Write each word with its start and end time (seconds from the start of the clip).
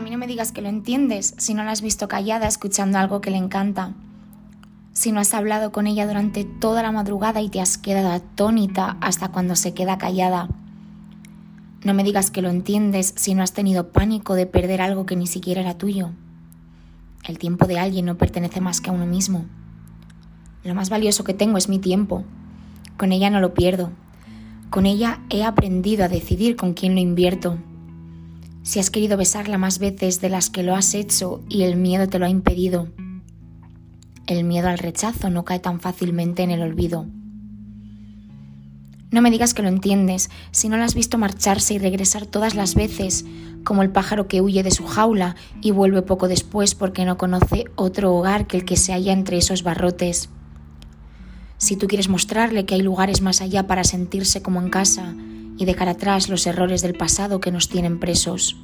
mí 0.00 0.10
no 0.10 0.16
me 0.16 0.26
digas 0.26 0.52
que 0.52 0.62
lo 0.62 0.70
entiendes 0.70 1.34
si 1.36 1.52
no 1.52 1.64
la 1.64 1.72
has 1.72 1.82
visto 1.82 2.08
callada 2.08 2.48
escuchando 2.48 2.98
algo 2.98 3.20
que 3.20 3.30
le 3.30 3.36
encanta. 3.36 3.92
Si 4.94 5.12
no 5.12 5.20
has 5.20 5.34
hablado 5.34 5.70
con 5.70 5.86
ella 5.86 6.06
durante 6.06 6.44
toda 6.44 6.82
la 6.82 6.92
madrugada 6.92 7.42
y 7.42 7.50
te 7.50 7.60
has 7.60 7.76
quedado 7.76 8.10
atónita 8.10 8.96
hasta 9.02 9.28
cuando 9.28 9.54
se 9.54 9.74
queda 9.74 9.98
callada. 9.98 10.48
No 11.84 11.92
me 11.92 12.04
digas 12.04 12.30
que 12.30 12.40
lo 12.40 12.48
entiendes 12.48 13.12
si 13.16 13.34
no 13.34 13.42
has 13.42 13.52
tenido 13.52 13.92
pánico 13.92 14.34
de 14.34 14.46
perder 14.46 14.80
algo 14.80 15.04
que 15.04 15.16
ni 15.16 15.26
siquiera 15.26 15.60
era 15.60 15.76
tuyo. 15.76 16.10
El 17.28 17.38
tiempo 17.38 17.66
de 17.66 17.78
alguien 17.78 18.06
no 18.06 18.16
pertenece 18.16 18.62
más 18.62 18.80
que 18.80 18.88
a 18.88 18.94
uno 18.94 19.04
mismo. 19.04 19.44
Lo 20.64 20.74
más 20.74 20.88
valioso 20.88 21.22
que 21.22 21.34
tengo 21.34 21.58
es 21.58 21.68
mi 21.68 21.78
tiempo. 21.78 22.24
Con 22.96 23.12
ella 23.12 23.28
no 23.28 23.40
lo 23.40 23.52
pierdo. 23.52 23.90
Con 24.70 24.86
ella 24.86 25.20
he 25.28 25.44
aprendido 25.44 26.04
a 26.04 26.08
decidir 26.08 26.56
con 26.56 26.72
quién 26.72 26.94
lo 26.94 27.00
invierto 27.00 27.58
si 28.62 28.78
has 28.78 28.90
querido 28.90 29.16
besarla 29.16 29.58
más 29.58 29.78
veces 29.78 30.20
de 30.20 30.28
las 30.28 30.50
que 30.50 30.62
lo 30.62 30.74
has 30.74 30.94
hecho 30.94 31.42
y 31.48 31.62
el 31.62 31.76
miedo 31.76 32.08
te 32.08 32.18
lo 32.18 32.26
ha 32.26 32.30
impedido. 32.30 32.88
El 34.26 34.44
miedo 34.44 34.68
al 34.68 34.78
rechazo 34.78 35.30
no 35.30 35.44
cae 35.44 35.58
tan 35.58 35.80
fácilmente 35.80 36.42
en 36.42 36.50
el 36.50 36.62
olvido. 36.62 37.06
No 39.10 39.20
me 39.20 39.30
digas 39.30 39.52
que 39.52 39.62
lo 39.62 39.68
entiendes 39.68 40.30
si 40.52 40.68
no 40.68 40.76
la 40.76 40.84
has 40.84 40.94
visto 40.94 41.18
marcharse 41.18 41.74
y 41.74 41.78
regresar 41.78 42.24
todas 42.24 42.54
las 42.54 42.74
veces, 42.74 43.26
como 43.64 43.82
el 43.82 43.90
pájaro 43.90 44.26
que 44.26 44.40
huye 44.40 44.62
de 44.62 44.70
su 44.70 44.86
jaula 44.86 45.36
y 45.60 45.70
vuelve 45.70 46.02
poco 46.02 46.28
después 46.28 46.74
porque 46.74 47.04
no 47.04 47.18
conoce 47.18 47.64
otro 47.74 48.14
hogar 48.14 48.46
que 48.46 48.56
el 48.56 48.64
que 48.64 48.76
se 48.76 48.92
halla 48.92 49.12
entre 49.12 49.36
esos 49.36 49.62
barrotes. 49.62 50.30
Si 51.58 51.76
tú 51.76 51.88
quieres 51.88 52.08
mostrarle 52.08 52.64
que 52.64 52.74
hay 52.74 52.82
lugares 52.82 53.20
más 53.20 53.40
allá 53.40 53.66
para 53.66 53.84
sentirse 53.84 54.40
como 54.40 54.60
en 54.60 54.70
casa, 54.70 55.14
y 55.62 55.64
dejar 55.64 55.88
atrás 55.88 56.28
los 56.28 56.44
errores 56.48 56.82
del 56.82 56.94
pasado 56.94 57.40
que 57.40 57.52
nos 57.52 57.68
tienen 57.68 58.00
presos. 58.00 58.56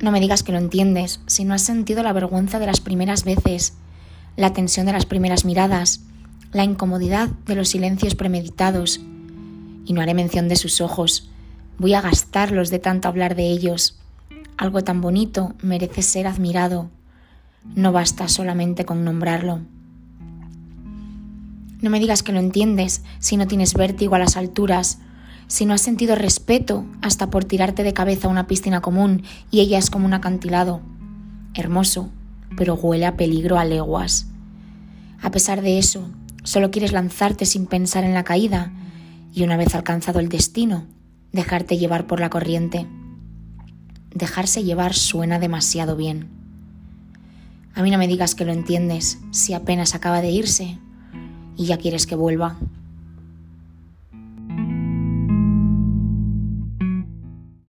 No 0.00 0.12
me 0.12 0.20
digas 0.20 0.44
que 0.44 0.52
lo 0.52 0.58
entiendes 0.58 1.20
si 1.26 1.44
no 1.44 1.54
has 1.54 1.62
sentido 1.62 2.04
la 2.04 2.12
vergüenza 2.12 2.60
de 2.60 2.66
las 2.66 2.80
primeras 2.80 3.24
veces, 3.24 3.74
la 4.36 4.52
tensión 4.52 4.86
de 4.86 4.92
las 4.92 5.06
primeras 5.06 5.44
miradas, 5.44 6.02
la 6.52 6.62
incomodidad 6.62 7.30
de 7.46 7.56
los 7.56 7.70
silencios 7.70 8.14
premeditados. 8.14 9.00
Y 9.84 9.92
no 9.92 10.00
haré 10.00 10.14
mención 10.14 10.48
de 10.48 10.54
sus 10.54 10.80
ojos, 10.80 11.28
voy 11.78 11.94
a 11.94 12.00
gastarlos 12.00 12.70
de 12.70 12.78
tanto 12.78 13.08
hablar 13.08 13.34
de 13.34 13.50
ellos. 13.50 13.98
Algo 14.56 14.84
tan 14.84 15.00
bonito 15.00 15.54
merece 15.62 16.02
ser 16.02 16.28
admirado. 16.28 16.90
No 17.74 17.90
basta 17.90 18.28
solamente 18.28 18.84
con 18.84 19.04
nombrarlo. 19.04 19.62
No 21.80 21.90
me 21.90 22.00
digas 22.00 22.24
que 22.24 22.32
lo 22.32 22.40
entiendes 22.40 23.02
si 23.20 23.36
no 23.36 23.46
tienes 23.46 23.74
vértigo 23.74 24.16
a 24.16 24.18
las 24.18 24.36
alturas, 24.36 24.98
si 25.46 25.64
no 25.64 25.74
has 25.74 25.80
sentido 25.80 26.16
respeto 26.16 26.84
hasta 27.02 27.30
por 27.30 27.44
tirarte 27.44 27.84
de 27.84 27.92
cabeza 27.92 28.26
a 28.26 28.30
una 28.30 28.48
piscina 28.48 28.80
común 28.80 29.22
y 29.50 29.60
ella 29.60 29.78
es 29.78 29.88
como 29.88 30.04
un 30.04 30.12
acantilado. 30.12 30.80
Hermoso, 31.54 32.10
pero 32.56 32.74
huele 32.74 33.06
a 33.06 33.16
peligro 33.16 33.58
a 33.58 33.64
leguas. 33.64 34.26
A 35.22 35.30
pesar 35.30 35.62
de 35.62 35.78
eso, 35.78 36.08
solo 36.42 36.70
quieres 36.72 36.92
lanzarte 36.92 37.46
sin 37.46 37.66
pensar 37.66 38.02
en 38.02 38.14
la 38.14 38.24
caída 38.24 38.72
y 39.32 39.44
una 39.44 39.56
vez 39.56 39.74
alcanzado 39.76 40.18
el 40.18 40.28
destino, 40.28 40.84
dejarte 41.32 41.78
llevar 41.78 42.08
por 42.08 42.18
la 42.18 42.28
corriente. 42.28 42.86
Dejarse 44.14 44.64
llevar 44.64 44.94
suena 44.94 45.38
demasiado 45.38 45.94
bien. 45.94 46.28
A 47.74 47.82
mí 47.82 47.92
no 47.92 47.98
me 47.98 48.08
digas 48.08 48.34
que 48.34 48.44
lo 48.44 48.52
entiendes 48.52 49.18
si 49.30 49.54
apenas 49.54 49.94
acaba 49.94 50.20
de 50.20 50.30
irse 50.30 50.78
y 51.58 51.66
ya 51.66 51.76
quieres 51.76 52.06
que 52.06 52.14
vuelva. 52.14 52.56